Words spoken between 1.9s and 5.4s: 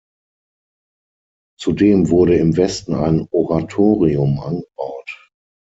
wurde im Westen ein Oratorium angebaut.